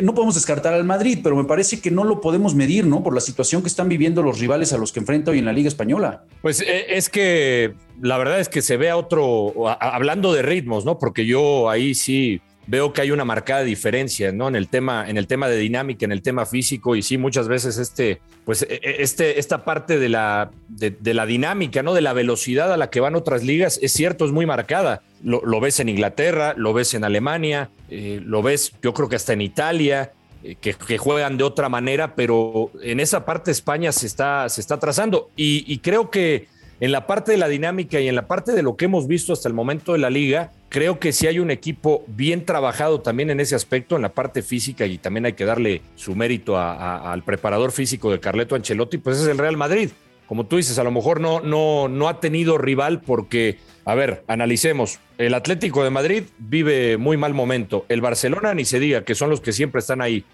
no 0.00 0.14
podemos 0.14 0.34
descartar 0.34 0.72
al 0.72 0.84
Madrid, 0.84 1.18
pero 1.22 1.36
me 1.36 1.44
parece 1.44 1.80
que 1.80 1.90
no 1.90 2.04
lo 2.04 2.22
podemos 2.22 2.54
medir, 2.54 2.86
¿no? 2.86 3.02
Por 3.02 3.14
la 3.14 3.20
situación 3.20 3.60
que 3.60 3.68
están 3.68 3.90
viviendo 3.90 4.22
los 4.22 4.38
rivales 4.38 4.72
a 4.72 4.78
los 4.78 4.92
que 4.92 5.00
enfrenta 5.00 5.30
hoy 5.30 5.40
en 5.40 5.44
la 5.44 5.52
Liga 5.52 5.68
Española. 5.68 6.24
Pues 6.40 6.64
es 6.66 7.10
que 7.10 7.74
la 8.00 8.16
verdad 8.16 8.40
es 8.40 8.48
que 8.48 8.62
se 8.62 8.78
ve 8.78 8.88
a 8.88 8.96
otro, 8.96 9.52
hablando 9.80 10.32
de 10.32 10.40
ritmos, 10.40 10.86
¿no? 10.86 10.98
Porque 10.98 11.26
yo 11.26 11.68
ahí 11.68 11.94
sí 11.94 12.40
veo 12.68 12.92
que 12.92 13.00
hay 13.00 13.10
una 13.10 13.24
marcada 13.24 13.62
diferencia, 13.62 14.30
¿no? 14.30 14.46
En 14.46 14.54
el 14.54 14.68
tema, 14.68 15.08
en 15.08 15.16
el 15.16 15.26
tema 15.26 15.48
de 15.48 15.56
dinámica, 15.56 16.04
en 16.04 16.12
el 16.12 16.20
tema 16.20 16.44
físico, 16.44 16.96
y 16.96 17.02
sí, 17.02 17.16
muchas 17.16 17.48
veces 17.48 17.78
este, 17.78 18.20
pues, 18.44 18.62
e, 18.62 18.74
e, 18.82 19.02
este, 19.02 19.40
esta 19.40 19.64
parte 19.64 19.98
de 19.98 20.10
la, 20.10 20.50
de, 20.68 21.14
la 21.14 21.24
dinámica, 21.24 21.82
¿no? 21.82 21.94
De 21.94 22.02
la 22.02 22.12
velocidad 22.12 22.70
a 22.70 22.76
la 22.76 22.90
que 22.90 23.00
van 23.00 23.16
otras 23.16 23.42
ligas, 23.42 23.78
es 23.82 23.92
cierto, 23.92 24.26
es 24.26 24.32
muy 24.32 24.44
marcada. 24.44 25.00
Lo, 25.24 25.60
ves 25.60 25.80
en 25.80 25.88
Inglaterra, 25.88 26.52
lo 26.58 26.74
ves 26.74 26.92
en 26.92 27.04
Alemania, 27.04 27.70
eh, 27.88 28.20
lo 28.22 28.42
ves, 28.42 28.72
yo 28.82 28.92
creo 28.92 29.08
que 29.08 29.16
hasta 29.16 29.32
en 29.32 29.40
Italia. 29.40 30.12
Eh, 30.44 30.54
que, 30.54 30.98
juegan 30.98 31.36
de 31.36 31.42
otra 31.42 31.68
manera, 31.68 32.14
pero 32.14 32.70
en 32.80 33.00
esa 33.00 33.24
parte 33.24 33.50
España 33.50 33.90
se 33.90 34.06
está, 34.06 34.48
se 34.48 34.60
está 34.60 34.78
trazando. 34.78 35.30
Y, 35.34 35.64
y 35.66 35.78
creo 35.78 36.10
que 36.10 36.46
en 36.80 36.92
la 36.92 37.06
parte 37.06 37.32
de 37.32 37.38
la 37.38 37.48
dinámica 37.48 38.00
y 38.00 38.08
en 38.08 38.14
la 38.14 38.26
parte 38.26 38.52
de 38.52 38.62
lo 38.62 38.76
que 38.76 38.86
hemos 38.86 39.06
visto 39.06 39.32
hasta 39.32 39.48
el 39.48 39.54
momento 39.54 39.92
de 39.92 39.98
la 39.98 40.10
liga, 40.10 40.52
Creo 40.68 41.00
que 41.00 41.12
si 41.12 41.26
hay 41.26 41.38
un 41.38 41.50
equipo 41.50 42.04
bien 42.06 42.44
trabajado 42.44 43.00
también 43.00 43.30
en 43.30 43.40
ese 43.40 43.54
aspecto, 43.54 43.96
en 43.96 44.02
la 44.02 44.10
parte 44.10 44.42
física, 44.42 44.84
y 44.84 44.98
también 44.98 45.24
hay 45.24 45.32
que 45.32 45.46
darle 45.46 45.80
su 45.96 46.14
mérito 46.14 46.58
al 46.58 47.22
preparador 47.22 47.72
físico 47.72 48.10
de 48.10 48.20
Carleto 48.20 48.54
Ancelotti, 48.54 48.98
pues 48.98 49.18
es 49.18 49.26
el 49.26 49.38
Real 49.38 49.56
Madrid. 49.56 49.90
Como 50.26 50.44
tú 50.44 50.58
dices, 50.58 50.78
a 50.78 50.84
lo 50.84 50.90
mejor 50.90 51.22
no, 51.22 51.40
no, 51.40 51.88
no 51.88 52.06
ha 52.06 52.20
tenido 52.20 52.58
rival 52.58 53.00
porque, 53.00 53.56
a 53.86 53.94
ver, 53.94 54.24
analicemos. 54.28 55.00
El 55.16 55.32
Atlético 55.32 55.82
de 55.82 55.88
Madrid 55.88 56.24
vive 56.38 56.98
muy 56.98 57.16
mal 57.16 57.32
momento. 57.32 57.86
El 57.88 58.02
Barcelona 58.02 58.52
ni 58.52 58.66
se 58.66 58.78
diga, 58.78 59.04
que 59.04 59.14
son 59.14 59.30
los 59.30 59.40
que 59.40 59.52
siempre 59.52 59.78
están 59.78 60.02
ahí. 60.02 60.26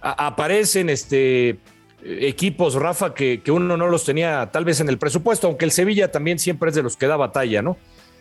aparecen 0.00 0.90
este, 0.90 1.58
equipos, 2.04 2.74
Rafa, 2.74 3.14
que, 3.14 3.40
que 3.42 3.50
uno 3.50 3.76
no 3.76 3.88
los 3.88 4.04
tenía 4.04 4.50
tal 4.52 4.64
vez 4.64 4.80
en 4.80 4.88
el 4.88 4.98
presupuesto, 4.98 5.46
aunque 5.46 5.64
el 5.64 5.70
Sevilla 5.70 6.10
también 6.10 6.38
siempre 6.38 6.70
es 6.70 6.74
de 6.74 6.82
los 6.82 6.96
que 6.96 7.06
da 7.06 7.16
batalla, 7.16 7.62
¿no? 7.62 7.76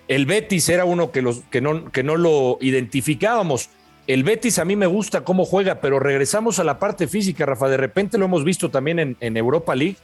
El 0.07 0.25
Betis 0.25 0.67
era 0.69 0.85
uno 0.85 1.11
que, 1.11 1.21
los, 1.21 1.41
que, 1.49 1.61
no, 1.61 1.91
que 1.91 2.03
no 2.03 2.17
lo 2.17 2.57
identificábamos. 2.59 3.69
El 4.07 4.23
Betis 4.23 4.59
a 4.59 4.65
mí 4.65 4.75
me 4.75 4.87
gusta 4.87 5.23
cómo 5.23 5.45
juega, 5.45 5.79
pero 5.79 5.99
regresamos 5.99 6.59
a 6.59 6.63
la 6.63 6.79
parte 6.79 7.07
física, 7.07 7.45
Rafa. 7.45 7.69
De 7.69 7.77
repente 7.77 8.17
lo 8.17 8.25
hemos 8.25 8.43
visto 8.43 8.69
también 8.69 9.15
en, 9.19 9.37
Europa 9.37 9.75
League 9.75 9.95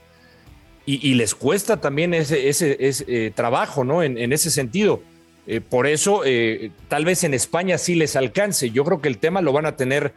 y, 0.86 1.16
les 1.16 1.36
cuesta 1.36 1.82
también 1.82 2.14
ese, 2.14 2.48
ese, 2.48 2.78
eh, 2.80 3.32
trabajo, 3.36 3.84
¿no? 3.84 4.02
En, 4.02 4.32
ese 4.32 4.50
sentido. 4.50 5.02
Eh, 5.46 5.60
por 5.60 5.88
eso, 5.88 6.22
eh, 6.26 6.72
tal 6.88 7.04
vez 7.04 7.26
en 7.26 7.34
España 7.34 7.78
sí 7.78 7.96
les 7.96 8.16
alcance. 8.16 8.70
Yo 8.70 8.86
creo 8.86 9.02
que 9.02 9.10
el 9.10 9.18
tema 9.18 9.42
lo 9.42 9.52
van 9.52 9.66
a 9.66 9.76
tener 9.76 10.14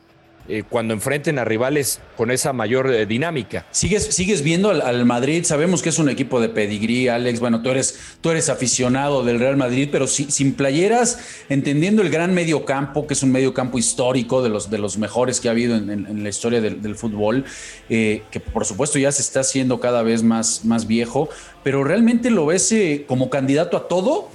eh, 0.48 0.64
cuando 0.68 0.94
enfrenten 0.94 1.38
a 1.38 1.44
rivales 1.44 2.00
con 2.16 2.30
esa 2.30 2.52
mayor 2.52 2.92
eh, 2.92 3.06
dinámica. 3.06 3.66
¿Sigues, 3.70 4.06
sigues 4.06 4.42
viendo 4.42 4.70
al, 4.70 5.04
Madrid? 5.04 5.44
Sabemos 5.44 5.80
que 5.80 5.90
es 5.90 5.98
un 5.98 6.08
equipo 6.08 6.40
de 6.40 6.48
pedigrí, 6.48 7.06
Alex. 7.06 7.38
Bueno, 7.38 7.62
tú 7.62 7.70
eres, 7.70 8.16
tú 8.20 8.30
eres 8.30 8.48
aficionado 8.48 9.22
del 9.22 9.38
Real 9.38 9.56
Madrid, 9.56 9.90
pero 9.92 10.08
sin 10.08 10.54
playeras, 10.54 11.20
entendiendo 11.48 12.02
el 12.02 12.10
gran 12.10 12.34
medio 12.34 12.64
campo, 12.64 13.06
que 13.06 13.14
es 13.14 13.22
un 13.22 13.30
medio 13.30 13.54
campo 13.54 13.78
histórico 13.78 14.42
de 14.42 14.48
los, 14.48 14.70
de 14.70 14.78
los 14.78 14.98
mejores 14.98 15.40
que 15.40 15.48
ha 15.48 15.52
habido 15.52 15.76
en, 15.76 16.22
la 16.24 16.28
historia 16.28 16.60
del, 16.60 16.96
fútbol, 16.96 17.44
eh, 17.88 18.22
que 18.32 18.40
por 18.40 18.64
supuesto 18.64 18.98
ya 18.98 19.12
se 19.12 19.22
está 19.22 19.40
haciendo 19.40 19.78
cada 19.78 20.02
vez 20.02 20.24
más, 20.24 20.64
más 20.64 20.86
viejo, 20.86 21.28
pero 21.62 21.84
realmente 21.84 22.30
lo 22.30 22.46
ves 22.46 22.74
como 23.06 23.30
candidato 23.30 23.76
a 23.76 23.88
todo. 23.88 24.28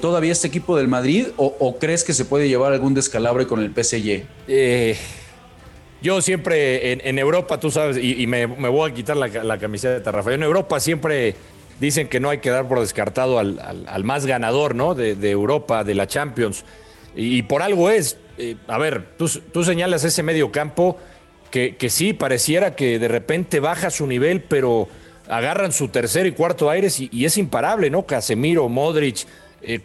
todavía 0.00 0.32
este 0.32 0.48
equipo 0.48 0.76
del 0.76 0.88
Madrid 0.88 1.26
o, 1.36 1.76
crees 1.78 2.04
que 2.04 2.14
se 2.14 2.24
puede 2.24 2.48
llevar 2.48 2.72
algún 2.72 2.94
descalabre 2.94 3.46
con 3.46 3.60
el 3.60 3.70
PSG? 3.72 4.24
Eh, 4.48 4.96
yo 6.04 6.20
siempre 6.20 6.92
en, 7.08 7.18
Europa, 7.18 7.58
tú 7.58 7.70
sabes, 7.70 7.96
y, 7.96 8.26
me, 8.26 8.44
voy 8.44 8.90
a 8.90 8.94
quitar 8.94 9.16
la, 9.16 9.58
camiseta, 9.58 10.12
Rafael. 10.12 10.34
En 10.34 10.42
Europa 10.42 10.78
siempre 10.78 11.34
dicen 11.80 12.08
que 12.08 12.20
no 12.20 12.28
hay 12.28 12.38
que 12.38 12.50
dar 12.50 12.68
por 12.68 12.80
descartado 12.80 13.38
al, 13.38 14.04
más 14.04 14.26
ganador, 14.26 14.74
¿no? 14.74 14.94
De, 14.94 15.30
Europa, 15.30 15.82
de 15.82 15.94
la 15.94 16.06
Champions. 16.06 16.66
Y, 17.16 17.42
por 17.44 17.62
algo 17.62 17.88
es. 17.88 18.18
Eh, 18.36 18.56
a 18.68 18.76
ver, 18.76 19.16
tú, 19.16 19.64
señalas 19.64 20.04
ese 20.04 20.22
medio 20.22 20.52
campo 20.52 20.98
que, 21.50 21.74
sí 21.88 22.12
pareciera 22.12 22.76
que 22.76 22.98
de 22.98 23.08
repente 23.08 23.58
baja 23.58 23.88
su 23.88 24.06
nivel, 24.06 24.42
pero 24.42 24.88
agarran 25.26 25.72
su 25.72 25.88
tercer 25.88 26.26
y 26.26 26.32
cuarto 26.32 26.68
aires 26.68 27.00
y, 27.00 27.24
es 27.24 27.38
imparable, 27.38 27.88
¿no? 27.88 28.04
Casemiro, 28.04 28.68
Modric. 28.68 29.26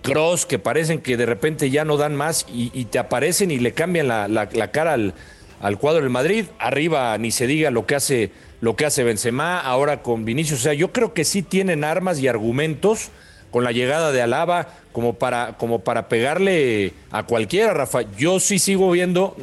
Cross, 0.02 0.44
eh, 0.44 0.48
que 0.50 0.60
parecen 0.60 1.00
que 1.00 1.16
de 1.16 1.26
repente 1.26 1.70
ya 1.70 1.86
no 1.86 1.96
dan 1.96 2.14
más 2.14 2.46
y, 2.52 2.84
te 2.92 3.00
aparecen 3.00 3.52
y 3.52 3.60
le 3.60 3.72
cambian 3.72 4.10
la 4.10 4.72
cara 4.74 4.92
al, 4.92 5.14
al 5.60 5.78
cuadro 5.78 6.02
del 6.02 6.10
Madrid. 6.10 6.46
Arriba 6.60 7.18
ni 7.18 7.32
se 7.32 7.48
diga 7.48 7.72
lo 7.72 7.86
que 7.86 7.96
hace 7.96 8.32
lo 8.62 8.76
que 8.76 8.86
hace 8.86 9.04
Benzema 9.04 9.60
ahora 9.60 10.02
con 10.02 10.26
Vinicius. 10.26 10.60
O 10.60 10.64
sea, 10.64 10.74
yo 10.74 10.92
creo 10.92 11.14
que 11.14 11.24
sí 11.24 11.42
tienen 11.42 11.84
armas 11.84 12.20
y 12.20 12.28
argumentos 12.28 13.10
con 13.52 13.64
la 13.64 13.72
llegada 13.72 14.12
de 14.12 14.22
Alaba, 14.22 14.68
como 14.92 15.14
para, 15.14 15.58
como 15.58 15.80
para 15.80 16.08
pegarle 16.08 16.94
a 17.12 17.24
cualquiera, 17.24 17.74
Rafa. 17.74 18.02
Yo 18.18 18.40
sí 18.40 18.60
sigo 18.60 18.92
viendo 18.92 19.36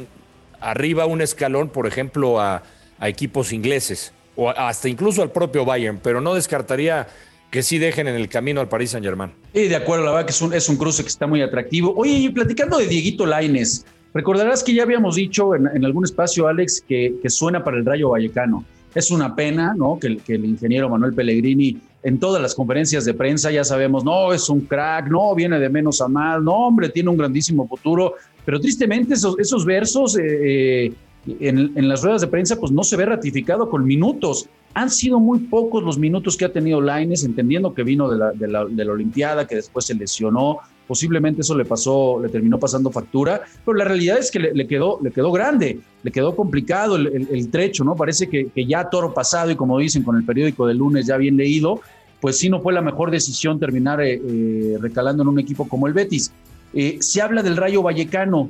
arriba 0.59 1.05
un 1.05 1.21
escalón, 1.21 1.69
por 1.69 1.87
ejemplo, 1.87 2.39
a, 2.39 2.63
equipos 3.01 3.53
ingleses, 3.53 4.11
o 4.35 4.49
hasta 4.49 4.89
incluso 4.89 5.21
al 5.21 5.31
propio 5.31 5.65
Bayern, 5.65 5.99
pero 6.01 6.19
no 6.19 6.33
descartaría 6.33 7.07
que 7.51 7.61
sí 7.61 7.77
dejen 7.77 8.07
en 8.07 8.15
el 8.15 8.27
camino 8.27 8.59
al 8.59 8.67
Paris 8.67 8.89
Saint 8.89 9.05
Germain. 9.05 9.31
Sí, 9.53 9.67
de 9.67 9.75
acuerdo, 9.75 10.05
la 10.05 10.11
verdad 10.11 10.25
que 10.25 10.31
es 10.31 10.41
un, 10.41 10.51
es 10.53 10.67
un 10.67 10.77
cruce 10.77 11.03
que 11.03 11.09
está 11.09 11.27
muy 11.27 11.43
atractivo. 11.43 11.93
Oye, 11.95 12.13
y 12.13 12.29
platicando 12.29 12.79
de 12.79 12.87
Dieguito 12.87 13.27
Laines, 13.27 13.85
recordarás 14.13 14.63
que 14.63 14.73
ya 14.73 14.83
habíamos 14.83 15.15
dicho 15.15 15.55
en, 15.55 15.85
algún 15.85 16.03
espacio, 16.03 16.47
Alex, 16.47 16.83
que, 16.87 17.19
suena 17.27 17.63
para 17.63 17.77
el 17.77 17.85
Rayo 17.85 18.09
Vallecano. 18.09 18.65
Es 18.95 19.11
una 19.11 19.35
pena, 19.35 19.73
¿no? 19.75 19.99
Que, 19.99 20.19
el 20.27 20.45
ingeniero 20.45 20.89
Manuel 20.89 21.13
Pellegrini 21.13 21.77
en 22.03 22.19
todas 22.19 22.41
las 22.41 22.55
conferencias 22.55 23.05
de 23.05 23.13
prensa 23.13 23.51
ya 23.51 23.63
sabemos, 23.63 24.03
no, 24.03 24.31
es 24.31 24.49
un 24.49 24.61
crack, 24.61 25.09
no, 25.09 25.35
viene 25.35 25.59
de 25.59 25.69
menos 25.69 25.99
a 25.99 26.07
más, 26.07 26.41
no, 26.41 26.53
hombre, 26.53 26.89
tiene 26.89 27.09
un 27.09 27.17
grandísimo 27.17 27.67
futuro, 27.67 28.13
pero 28.45 28.59
tristemente 28.59 29.15
esos, 29.15 29.65
versos 29.65 30.17
eh, 30.17 30.85
eh, 30.85 30.93
en, 31.41 31.87
las 31.87 32.03
ruedas 32.03 32.21
de 32.21 32.27
prensa 32.27 32.57
pues 32.57 32.71
no 32.71 32.83
se 32.83 32.95
ve 32.95 33.05
ratificado 33.05 33.69
con 33.69 33.83
minutos. 33.83 34.47
Han 34.73 34.89
sido 34.89 35.19
muy 35.19 35.39
pocos 35.39 35.83
los 35.83 35.97
minutos 35.97 36.37
que 36.37 36.45
ha 36.45 36.53
tenido 36.53 36.79
Laines, 36.79 37.23
entendiendo 37.23 37.73
que 37.73 37.83
vino 37.83 38.09
de 38.09 38.47
la 38.47 38.91
Olimpiada, 38.91 39.45
que 39.45 39.55
después 39.55 39.85
se 39.85 39.95
lesionó, 39.95 40.59
posiblemente 40.87 41.41
eso 41.41 41.55
le 41.55 41.65
pasó, 41.65 42.19
le 42.21 42.29
terminó 42.29 42.59
pasando 42.59 42.89
factura, 42.91 43.41
pero 43.65 43.77
la 43.77 43.83
realidad 43.83 44.17
es 44.17 44.31
que 44.31 44.39
le, 44.39 44.67
quedó, 44.67 44.99
le 45.01 45.11
quedó 45.11 45.31
grande, 45.31 45.79
le 46.03 46.11
quedó 46.11 46.35
complicado 46.35 46.95
el, 46.95 47.49
trecho, 47.49 47.83
¿no? 47.83 47.95
Parece 47.95 48.29
que, 48.29 48.49
ya 48.65 48.89
toro 48.89 49.13
pasado 49.13 49.51
y 49.51 49.55
como 49.55 49.77
dicen 49.77 50.03
con 50.03 50.15
el 50.15 50.23
periódico 50.23 50.65
del 50.65 50.77
lunes 50.77 51.05
ya 51.05 51.17
bien 51.17 51.37
leído, 51.37 51.81
pues 52.21 52.39
sí 52.39 52.49
no 52.49 52.61
fue 52.61 52.73
la 52.73 52.81
mejor 52.81 53.11
decisión 53.11 53.59
terminar 53.59 54.01
eh, 54.01 54.19
eh, 54.23 54.77
recalando 54.79 55.23
en 55.23 55.29
un 55.29 55.39
equipo 55.39 55.67
como 55.67 55.87
el 55.87 55.93
Betis. 55.93 56.31
Eh, 56.73 56.97
se 56.99 57.21
habla 57.21 57.43
del 57.43 57.57
Rayo 57.57 57.81
Vallecano. 57.83 58.49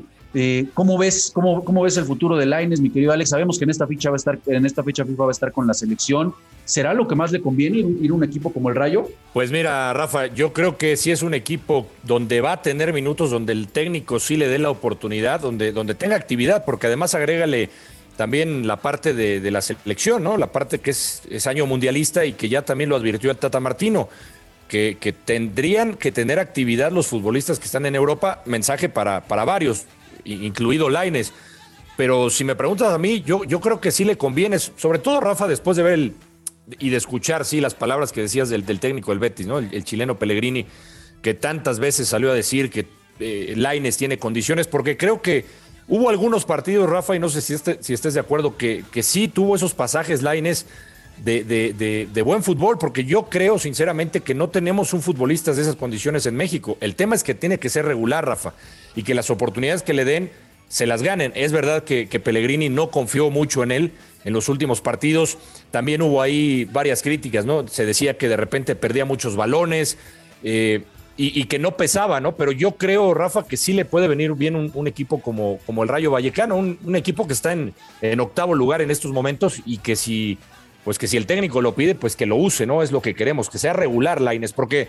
¿Cómo, 0.74 0.98
ves, 0.98 1.32
cómo, 1.34 1.64
¿Cómo 1.64 1.84
ves 1.84 1.98
el 1.98 2.06
futuro 2.06 2.38
de 2.38 2.46
Laines, 2.46 2.80
mi 2.80 2.90
querido 2.90 3.12
Alex? 3.12 3.30
Sabemos 3.30 3.58
que 3.58 3.64
en 3.64 3.70
esta 3.70 3.88
ficha 3.88 4.10
va 4.10 4.16
a 4.16 4.18
estar, 4.18 4.40
en 4.48 4.66
esta 4.66 4.84
fecha 4.84 5.06
FIFA 5.06 5.24
va 5.24 5.30
a 5.30 5.32
estar 5.32 5.52
con 5.52 5.68
la 5.68 5.74
selección. 5.74 6.34
¿Será 6.66 6.94
lo 6.94 7.08
que 7.08 7.16
más 7.16 7.32
le 7.32 7.42
conviene 7.42 7.78
ir, 7.78 8.12
a 8.12 8.14
un 8.14 8.24
equipo 8.24 8.52
como 8.52 8.70
el 8.70 8.76
Rayo? 8.76 9.08
Pues 9.34 9.52
mira, 9.52 9.94
Rafa, 9.94 10.28
yo 10.28 10.52
creo 10.52 10.78
que 10.78 10.98
sí 10.98 11.12
es 11.12 11.22
un 11.22 11.34
equipo 11.34 11.88
donde 12.04 12.42
va 12.42 12.54
a 12.54 12.62
tener 12.62 12.92
minutos, 12.92 13.32
donde 13.32 13.54
el 13.54 13.70
técnico 13.70 14.20
sí 14.20 14.36
le 14.36 14.50
dé 14.50 14.60
la 14.60 14.70
oportunidad, 14.70 15.40
donde, 15.40 15.72
donde 15.72 15.96
tenga 15.96 16.18
actividad, 16.18 16.66
porque 16.66 16.88
además 16.88 17.16
agrégale 17.16 17.70
también 18.18 18.68
la 18.68 18.78
parte 18.78 19.14
de, 19.14 19.50
la 19.52 19.62
selección, 19.62 20.24
¿no? 20.24 20.36
La 20.36 20.52
parte 20.52 20.80
que 20.80 20.92
es, 20.92 21.48
año 21.48 21.66
mundialista 21.66 22.26
y 22.26 22.34
que 22.34 22.50
ya 22.50 22.64
también 22.64 22.90
lo 22.90 22.98
advirtió 22.98 23.32
el 23.32 23.38
Tata 23.38 23.62
Martino, 23.62 24.10
que, 24.68 25.16
tendrían 25.24 25.94
que 25.94 26.12
tener 26.12 26.40
actividad 26.40 26.92
los 26.92 27.08
futbolistas 27.08 27.60
que 27.60 27.66
están 27.66 27.86
en 27.86 27.96
Europa, 27.96 28.42
mensaje 28.46 28.90
para, 28.90 29.22
para 29.22 29.46
varios, 29.46 29.86
incluido 30.34 30.90
Laines. 30.90 31.34
Pero 31.96 32.30
si 32.30 32.44
me 32.44 32.56
preguntas 32.56 32.94
a 32.94 32.98
mí, 32.98 33.22
yo, 33.22 33.44
yo 33.44 33.60
creo 33.60 33.82
que 33.82 33.92
sí 33.92 34.06
le 34.06 34.18
conviene, 34.18 34.60
sobre 34.60 35.00
todo 35.00 35.20
Rafa, 35.20 35.48
después 35.48 35.78
de 35.78 35.84
ver 35.84 36.12
y 36.80 36.90
de 36.90 36.98
escuchar, 36.98 37.44
sí, 37.46 37.60
las 37.60 37.74
palabras 37.74 38.12
que 38.12 38.22
decías 38.22 38.50
del, 38.50 38.66
técnico 38.80 39.12
del 39.12 39.20
Betis, 39.20 39.48
¿no? 39.48 39.58
El, 39.60 39.84
chileno 39.84 40.20
Pellegrini, 40.20 40.66
que 41.22 41.34
tantas 41.34 41.80
veces 41.80 42.08
salió 42.08 42.32
a 42.32 42.36
decir 42.36 42.70
que 42.70 42.88
eh, 43.20 43.54
Laines 43.56 43.98
tiene 43.98 44.20
condiciones, 44.20 44.68
porque 44.68 44.96
creo 44.96 45.22
que 45.22 45.46
Hubo 45.90 46.10
algunos 46.10 46.44
partidos, 46.44 46.90
Rafa, 46.90 47.16
y 47.16 47.20
no 47.20 47.30
sé 47.30 47.40
si, 47.40 47.54
este, 47.54 47.82
si 47.82 47.94
estés 47.94 48.14
de 48.14 48.20
acuerdo, 48.20 48.58
que, 48.58 48.84
que 48.92 49.04
sí 49.04 49.30
tuvo 49.30 49.56
esos 49.56 49.74
pasajes, 49.74 50.22
Laines, 50.22 50.66
de, 51.24 51.44
de, 51.44 52.08
de, 52.12 52.22
buen 52.22 52.44
fútbol, 52.44 52.78
porque 52.78 53.04
yo 53.04 53.24
creo 53.24 53.58
sinceramente 53.60 54.22
que 54.22 54.34
no 54.34 54.50
tenemos 54.50 54.94
un 54.94 55.02
futbolista 55.02 55.54
de 55.54 55.62
esas 55.62 55.76
condiciones 55.76 56.26
en 56.26 56.36
México. 56.36 56.78
El 56.80 56.96
tema 56.96 57.16
es 57.16 57.24
que 57.24 57.34
tiene 57.34 57.58
que 57.58 57.70
ser 57.70 57.86
regular, 57.86 58.26
Rafa, 58.26 58.54
y 58.96 59.04
que 59.04 59.14
las 59.14 59.30
oportunidades 59.30 59.84
que 59.84 59.94
le 59.94 60.06
den 60.06 60.32
se 60.70 60.86
las 60.86 61.02
ganen. 61.02 61.32
Es 61.36 61.52
verdad 61.52 61.84
que, 61.84 62.06
Pellegrini 62.08 62.70
no 62.70 62.92
confió 62.92 63.30
mucho 63.30 63.64
en 63.64 63.72
él 63.72 63.92
en 64.26 64.34
los 64.34 64.50
últimos 64.50 64.82
partidos. 64.82 65.38
También 65.72 66.02
hubo 66.02 66.22
ahí 66.22 66.66
varias 66.66 67.02
críticas, 67.02 67.46
¿no? 67.46 67.68
Se 67.68 67.86
decía 67.86 68.18
que 68.18 68.30
de 68.30 68.38
repente 68.38 68.76
perdía 68.76 69.06
muchos 69.06 69.36
balones. 69.36 69.98
Eh, 70.44 70.84
y, 71.20 71.46
que 71.46 71.58
no 71.58 71.78
pesaba, 71.78 72.22
¿no? 72.22 72.36
Pero 72.36 72.52
yo 72.52 72.74
creo, 72.74 73.16
Rafa, 73.16 73.48
que 73.48 73.58
sí 73.58 73.74
le 73.74 73.86
puede 73.86 74.08
venir 74.08 74.34
bien 74.34 74.56
un, 74.56 74.88
equipo 74.88 75.20
como, 75.20 75.58
como 75.66 75.82
el 75.82 75.90
Rayo 75.90 76.12
Vallecano, 76.12 76.56
un, 76.56 76.96
equipo 76.96 77.26
que 77.26 77.34
está 77.34 77.54
en, 77.54 77.74
en, 78.04 78.20
octavo 78.20 78.54
lugar 78.54 78.84
en 78.84 78.92
estos 78.92 79.12
momentos 79.12 79.64
y 79.66 79.80
que 79.80 79.96
si, 79.96 80.38
pues 80.88 80.98
que 80.98 81.08
si 81.10 81.18
el 81.18 81.26
técnico 81.26 81.62
lo 81.62 81.76
pide, 81.76 81.96
pues 81.96 82.16
que 82.16 82.26
lo 82.26 82.38
use, 82.38 82.66
¿no? 82.66 82.82
Es 82.82 82.94
lo 82.94 83.02
que 83.02 83.14
queremos, 83.14 83.50
que 83.50 83.58
sea 83.58 83.74
regular, 83.74 84.22
Laines, 84.22 84.54
porque, 84.54 84.88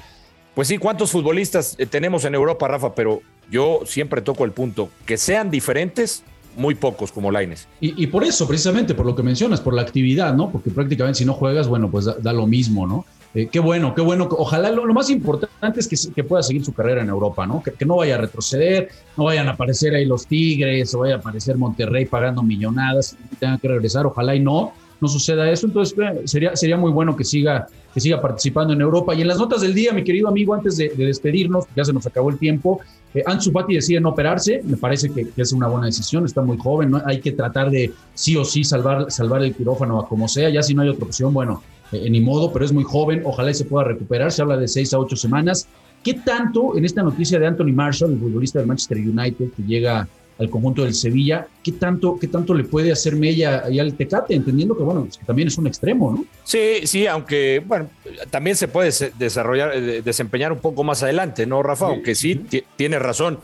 pues 0.54 0.68
sí, 0.68 0.78
¿cuántos 0.78 1.10
futbolistas 1.10 1.74
eh, 1.76 1.86
tenemos 1.86 2.24
en 2.24 2.36
Europa, 2.36 2.68
Rafa? 2.68 2.94
Pero 2.94 3.20
yo 3.50 3.80
siempre 3.84 4.22
toco 4.22 4.44
el 4.44 4.52
punto, 4.52 4.90
que 5.06 5.16
sean 5.16 5.50
diferentes, 5.50 6.22
muy 6.56 6.76
pocos 6.76 7.10
como 7.10 7.32
Laines. 7.32 7.66
Y, 7.80 8.06
por 8.06 8.22
eso, 8.22 8.46
precisamente, 8.46 8.94
por 8.94 9.06
lo 9.06 9.16
que 9.16 9.24
mencionas, 9.24 9.60
por 9.60 9.74
la 9.74 9.82
actividad, 9.82 10.34
¿no? 10.34 10.50
Porque 10.50 10.70
prácticamente 10.70 11.18
si 11.18 11.24
no 11.24 11.32
juegas, 11.32 11.66
bueno, 11.66 11.90
pues 11.90 12.04
da 12.04 12.32
lo 12.32 12.46
mismo, 12.46 12.86
¿no? 12.86 13.04
Eh, 13.34 13.48
qué 13.50 13.58
bueno, 13.58 13.92
qué 13.92 14.00
bueno. 14.00 14.28
Ojalá 14.30 14.70
lo, 14.70 14.86
más 14.94 15.10
importante 15.10 15.80
es 15.80 16.12
que, 16.14 16.22
pueda 16.22 16.44
seguir 16.44 16.64
su 16.64 16.72
carrera 16.72 17.02
en 17.02 17.08
Europa, 17.08 17.44
¿no? 17.44 17.60
Que, 17.60 17.84
no 17.84 17.96
vaya 17.96 18.14
a 18.14 18.18
retroceder, 18.18 18.88
no 19.16 19.24
vayan 19.24 19.48
a 19.48 19.54
aparecer 19.54 19.96
ahí 19.96 20.04
los 20.04 20.28
Tigres, 20.28 20.94
o 20.94 21.00
vaya 21.00 21.16
a 21.16 21.18
aparecer 21.18 21.56
Monterrey 21.56 22.04
pagando 22.06 22.44
millonadas 22.44 23.16
y 23.32 23.34
tenga 23.34 23.58
que 23.58 23.66
regresar. 23.66 24.06
Ojalá 24.06 24.36
y 24.36 24.40
no, 24.40 24.74
no 25.00 25.08
suceda 25.08 25.50
eso. 25.50 25.66
Entonces 25.66 25.96
eh, 25.98 26.22
sería, 26.24 26.56
sería 26.56 26.76
muy 26.76 26.90
bueno 26.90 27.16
que 27.16 27.24
siga, 27.24 27.66
que 27.92 28.00
siga 28.00 28.20
participando 28.20 28.72
en 28.72 28.80
Europa. 28.80 29.14
Y 29.14 29.22
en 29.22 29.28
las 29.28 29.38
notas 29.38 29.60
del 29.60 29.74
día, 29.74 29.92
mi 29.92 30.04
querido 30.04 30.28
amigo, 30.28 30.54
antes 30.54 30.76
de, 30.76 30.88
despedirnos, 30.90 31.66
ya 31.76 31.84
se 31.84 31.92
nos 31.92 32.06
acabó 32.06 32.30
el 32.30 32.38
tiempo, 32.38 32.80
eh, 33.14 33.22
Ansu 33.26 33.50
Fati 33.52 33.74
decide 33.74 34.00
no 34.00 34.10
operarse. 34.10 34.60
Me 34.64 34.76
parece 34.76 35.10
que, 35.10 35.28
es 35.36 35.52
una 35.52 35.68
buena 35.68 35.86
decisión, 35.86 36.24
está 36.24 36.42
muy 36.42 36.58
joven, 36.58 36.92
hay 37.04 37.20
que 37.20 37.32
tratar 37.32 37.70
de 37.70 37.92
sí 38.14 38.36
o 38.36 38.44
sí 38.44 38.64
salvar, 38.64 39.10
salvar 39.10 39.42
el 39.42 39.54
quirófano 39.54 40.00
a 40.00 40.08
como 40.08 40.28
sea. 40.28 40.50
Ya 40.50 40.62
si 40.62 40.74
no 40.74 40.82
hay 40.82 40.88
otra 40.88 41.06
opción, 41.06 41.32
bueno 41.32 41.62
eh, 41.92 42.10
ni 42.10 42.20
modo, 42.20 42.52
pero 42.52 42.64
es 42.64 42.72
muy 42.72 42.84
joven, 42.84 43.22
ojalá 43.24 43.50
y 43.50 43.54
se 43.54 43.64
pueda 43.64 43.84
recuperar, 43.84 44.30
se 44.30 44.42
habla 44.42 44.56
de 44.56 44.68
seis 44.68 44.92
a 44.92 44.98
ocho 44.98 45.16
semanas. 45.16 45.66
¿Qué 46.02 46.14
tanto 46.14 46.76
en 46.76 46.84
esta 46.84 47.02
noticia 47.02 47.38
de 47.38 47.46
Anthony 47.46 47.72
Marshall, 47.72 48.12
el 48.12 48.18
futbolista 48.18 48.58
del 48.58 48.68
Manchester 48.68 48.98
United 48.98 49.50
que 49.56 49.62
llega 49.62 50.08
al 50.38 50.50
conjunto 50.50 50.84
del 50.84 50.94
Sevilla, 50.94 51.48
¿qué 51.62 51.72
tanto, 51.72 52.18
qué 52.18 52.28
tanto 52.28 52.54
le 52.54 52.64
puede 52.64 52.92
hacer 52.92 53.16
mella 53.16 53.64
ahí 53.64 53.78
al 53.78 53.94
Tecate? 53.94 54.34
Entendiendo 54.34 54.76
que, 54.76 54.82
bueno, 54.82 55.06
que 55.06 55.24
también 55.24 55.48
es 55.48 55.58
un 55.58 55.66
extremo, 55.66 56.12
¿no? 56.12 56.24
Sí, 56.44 56.86
sí, 56.86 57.06
aunque, 57.06 57.62
bueno, 57.66 57.88
también 58.30 58.56
se 58.56 58.68
puede 58.68 58.92
desarrollar, 59.18 59.72
eh, 59.74 60.02
desempeñar 60.02 60.52
un 60.52 60.60
poco 60.60 60.84
más 60.84 61.02
adelante, 61.02 61.46
¿no, 61.46 61.62
Rafa? 61.62 61.86
Aunque 61.86 62.14
sí, 62.14 62.40
tiene 62.76 62.98
razón. 62.98 63.40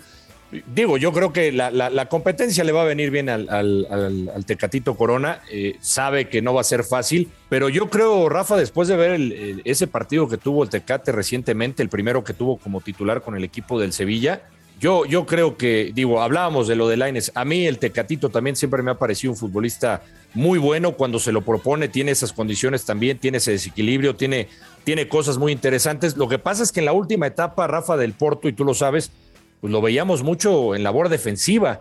Digo, 0.73 0.99
yo 0.99 1.13
creo 1.13 1.33
que 1.33 1.51
la, 1.51 2.07
competencia 2.09 2.63
le 2.63 2.71
va 2.71 2.83
a 2.83 2.85
venir 2.85 3.11
bien 3.11 3.29
al, 3.29 4.45
Tecatito 4.47 4.97
Corona. 4.97 5.41
Eh, 5.51 5.77
sabe 5.81 6.29
que 6.29 6.43
no 6.43 6.55
va 6.55 6.61
a 6.61 6.65
ser 6.65 6.85
fácil, 6.85 7.29
pero 7.49 7.69
yo 7.69 7.91
creo, 7.91 8.29
Rafa, 8.29 8.57
después 8.57 8.87
de 8.87 8.97
ver 8.97 9.63
ese 9.65 9.89
partido 9.89 10.29
que 10.29 10.37
tuvo 10.37 10.63
el 10.63 10.71
Tecate 10.71 11.11
recientemente, 11.11 11.83
el 11.83 11.89
primero 11.89 12.23
que 12.23 12.35
tuvo 12.35 12.59
como 12.59 12.81
titular 12.81 13.23
con 13.23 13.37
el 13.37 13.43
equipo 13.43 13.81
del 13.81 13.93
Sevilla, 13.93 14.43
yo, 14.85 15.07
yo 15.07 15.25
creo 15.25 15.57
que, 15.57 15.93
digo, 15.95 16.21
hablábamos 16.21 16.69
de 16.69 16.77
lo 16.77 16.87
de 16.89 16.99
Laines. 16.99 17.33
A 17.35 17.47
mí 17.47 17.67
el 17.67 17.79
Tecatito 17.79 18.29
también 18.29 18.55
siempre 18.55 18.83
me 18.83 18.91
ha 18.91 18.99
parecido 18.99 19.33
un 19.33 19.39
futbolista 19.39 20.03
muy 20.35 20.59
bueno 20.59 20.93
cuando 20.93 21.19
se 21.19 21.33
lo 21.33 21.41
propone, 21.41 21.89
tiene 21.89 22.11
esas 22.11 22.35
condiciones 22.35 22.85
también, 22.85 23.17
tiene 23.17 23.39
ese 23.39 23.53
desequilibrio, 23.53 24.15
tiene, 24.15 24.49
tiene 24.85 25.09
cosas 25.09 25.39
muy 25.39 25.53
interesantes. 25.53 26.19
Lo 26.19 26.29
que 26.29 26.39
pasa 26.39 26.63
es 26.63 26.71
que 26.71 26.81
en 26.81 26.85
la 26.85 26.93
última 26.93 27.27
etapa, 27.27 27.67
Rafa, 27.67 27.97
del 27.97 28.13
Porto, 28.13 28.47
y 28.47 28.53
tú 28.53 28.63
lo 28.63 28.75
sabes, 28.75 29.11
pues 29.63 29.73
lo 29.73 29.81
veíamos 29.81 30.23
mucho 30.23 30.75
en 30.75 30.83
labor 30.83 31.09
defensiva. 31.09 31.81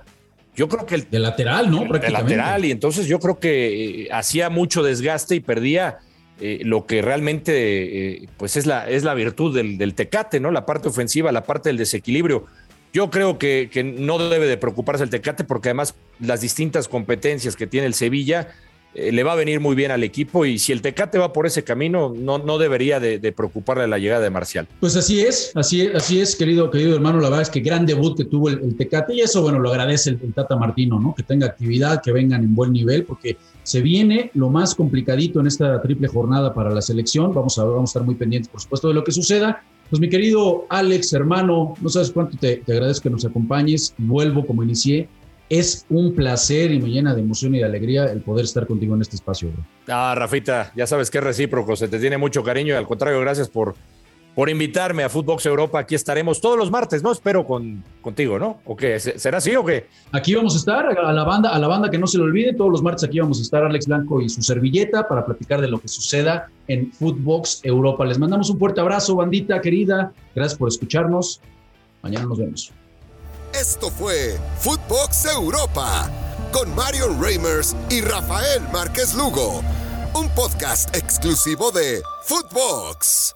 Yo 0.55 0.69
creo 0.69 0.85
que 0.85 0.95
el. 0.95 1.09
De 1.09 1.19
lateral, 1.19 1.71
¿no? 1.71 1.83
De 1.83 2.09
lateral, 2.09 2.63
y 2.63 2.71
entonces 2.71 3.05
yo 3.07 3.19
creo 3.19 3.37
que 3.37 4.03
eh, 4.03 4.07
hacía 4.13 4.49
mucho 4.49 4.81
desgaste 4.81 5.35
y 5.35 5.41
perdía 5.41 5.99
eh, 6.39 6.61
lo 6.63 6.87
que 6.87 7.01
realmente 7.03 8.23
eh, 8.23 8.27
pues 8.37 8.57
es 8.57 8.65
la, 8.65 8.89
es 8.89 9.03
la 9.03 9.13
virtud 9.13 9.55
del, 9.55 9.93
Tecate, 9.93 10.39
¿no? 10.39 10.49
La 10.49 10.65
parte 10.65 10.87
ofensiva, 10.87 11.31
la 11.31 11.43
parte 11.43 11.69
del 11.69 11.77
desequilibrio. 11.77 12.47
Yo 12.93 13.09
creo 13.09 13.39
que, 13.39 13.95
no 13.97 14.19
debe 14.19 14.45
de 14.45 14.55
preocuparse 14.55 15.03
el 15.03 15.09
Tecate 15.09 15.43
porque 15.43 15.69
además 15.69 15.95
las 16.19 16.41
distintas 16.41 16.87
competencias 16.87 17.55
que 17.55 17.65
tiene 17.65 17.87
el 17.87 17.95
Sevilla 17.95 18.49
eh, 18.93 19.11
le 19.11 19.23
va 19.23 19.31
a 19.31 19.35
venir 19.35 19.59
muy 19.59 19.75
bien 19.75 19.89
al 19.89 20.03
equipo 20.03 20.45
y 20.45 20.59
si 20.59 20.71
el 20.71 20.83
Tecate 20.83 21.17
va 21.17 21.33
por 21.33 21.47
ese 21.47 21.63
camino, 21.63 22.13
no, 22.15 22.37
no 22.37 22.59
debería 22.59 22.99
de, 22.99 23.19
preocuparle 23.31 23.87
la 23.87 23.97
llegada 23.97 24.21
de 24.21 24.29
Marcial. 24.29 24.67
Pues 24.79 24.95
así 24.95 25.21
es, 25.21 25.51
así 25.55 25.81
es, 25.81 25.95
así 25.95 26.21
es, 26.21 26.35
querido, 26.35 26.69
querido 26.69 26.93
hermano, 26.93 27.19
la 27.19 27.29
verdad 27.29 27.41
es 27.41 27.49
que 27.49 27.61
gran 27.61 27.87
debut 27.87 28.15
que 28.15 28.25
tuvo 28.25 28.49
el, 28.49 28.77
Tecate 28.77 29.15
y 29.15 29.21
eso, 29.21 29.41
bueno, 29.41 29.57
lo 29.57 29.71
agradece 29.71 30.11
el, 30.11 30.31
Tata 30.31 30.55
Martino, 30.55 30.99
¿no? 30.99 31.15
Que 31.15 31.23
tenga 31.23 31.47
actividad, 31.47 31.99
que 31.99 32.11
vengan 32.11 32.43
en 32.43 32.53
buen 32.53 32.71
nivel, 32.71 33.05
porque 33.05 33.37
se 33.63 33.81
viene 33.81 34.29
lo 34.35 34.51
más 34.51 34.75
complicadito 34.75 35.39
en 35.39 35.47
esta 35.47 35.81
triple 35.81 36.07
jornada 36.07 36.53
para 36.53 36.69
la 36.69 36.81
selección. 36.81 37.33
Vamos 37.33 37.57
a, 37.57 37.63
vamos 37.63 37.89
a 37.89 37.91
estar 37.91 38.03
muy 38.03 38.13
pendientes, 38.13 38.49
por 38.49 38.61
supuesto, 38.61 38.89
de 38.89 38.93
lo 38.93 39.03
que 39.03 39.11
suceda. 39.11 39.63
Pues 39.93 40.01
mi 40.01 40.09
querido 40.09 40.65
Alex, 40.69 41.13
hermano, 41.13 41.75
no 41.79 41.87
sabes 41.87 42.09
cuánto 42.09 42.35
te, 42.35 42.63
agradezco 42.67 43.03
que 43.03 43.09
nos 43.11 43.25
acompañes. 43.25 43.93
Vuelvo 43.99 44.43
como 44.43 44.63
inicié 44.63 45.07
es 45.49 45.85
un 45.87 46.15
placer 46.15 46.71
y 46.71 46.79
me 46.79 46.89
llena 46.89 47.13
de 47.13 47.21
emoción 47.21 47.53
y 47.53 47.59
de 47.59 47.65
alegría 47.65 48.05
el 48.05 48.21
poder 48.21 48.45
estar 48.45 48.65
contigo 48.65 48.95
en 48.95 49.03
este 49.03 49.17
espacio. 49.17 49.51
Ah, 49.87 50.15
Rafita, 50.17 50.71
ya 50.75 50.87
sabes 50.87 51.11
que 51.11 51.19
es 51.19 51.23
recíproco, 51.23 51.75
se 51.75 51.87
te 51.89 51.99
tiene 51.99 52.17
mucho 52.17 52.43
cariño 52.43 52.73
y 52.73 52.77
al 52.77 52.87
contrario, 52.87 53.19
gracias 53.19 53.49
por, 53.49 53.75
por 54.35 54.49
invitarme 54.49 55.03
a 55.03 55.09
Footbox 55.09 55.45
Europa. 55.45 55.79
Aquí 55.79 55.95
estaremos 55.95 56.41
todos 56.41 56.57
los 56.57 56.71
martes, 56.71 57.03
¿no? 57.03 57.11
Espero 57.11 57.45
con, 57.45 57.83
contigo, 58.01 58.39
¿no? 58.39 58.59
¿O 58.65 58.75
qué? 58.75 58.99
¿Será 58.99 59.37
así 59.37 59.55
o 59.55 59.63
qué? 59.63 59.87
Aquí 60.11 60.33
vamos 60.33 60.55
a 60.55 60.57
estar, 60.57 60.85
a 60.85 61.13
la 61.13 61.23
banda, 61.23 61.49
a 61.49 61.59
la 61.59 61.67
banda 61.67 61.89
que 61.89 61.97
no 61.97 62.07
se 62.07 62.17
le 62.17 62.23
olvide, 62.23 62.53
todos 62.53 62.71
los 62.71 62.81
martes 62.81 63.03
aquí 63.03 63.19
vamos 63.19 63.39
a 63.39 63.41
estar 63.43 63.63
Alex 63.63 63.87
Blanco 63.87 64.21
y 64.21 64.29
su 64.29 64.41
servilleta 64.41 65.07
para 65.07 65.25
platicar 65.25 65.61
de 65.61 65.67
lo 65.67 65.79
que 65.79 65.87
suceda 65.87 66.49
en 66.67 66.91
Footbox 66.91 67.61
Europa. 67.63 68.05
Les 68.05 68.17
mandamos 68.17 68.49
un 68.49 68.57
fuerte 68.57 68.81
abrazo, 68.81 69.15
bandita 69.15 69.61
querida. 69.61 70.11
Gracias 70.35 70.57
por 70.57 70.69
escucharnos. 70.69 71.41
Mañana 72.01 72.25
nos 72.25 72.37
vemos. 72.37 72.71
Esto 73.53 73.91
fue 73.91 74.35
Footbox 74.59 75.25
Europa 75.25 76.09
con 76.51 76.73
Marion 76.75 77.21
Reimers 77.21 77.75
y 77.89 78.01
Rafael 78.01 78.61
Márquez 78.71 79.13
Lugo, 79.13 79.61
un 80.15 80.27
podcast 80.29 80.95
exclusivo 80.95 81.71
de 81.71 82.01
Footbox. 82.25 83.35